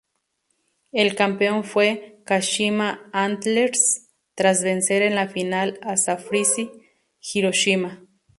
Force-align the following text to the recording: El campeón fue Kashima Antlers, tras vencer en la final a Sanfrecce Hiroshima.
El 0.93 1.13
campeón 1.13 1.63
fue 1.63 2.19
Kashima 2.25 3.07
Antlers, 3.13 4.07
tras 4.33 4.63
vencer 4.63 5.03
en 5.03 5.13
la 5.13 5.27
final 5.27 5.77
a 5.83 5.95
Sanfrecce 5.95 6.71
Hiroshima. 7.21 8.03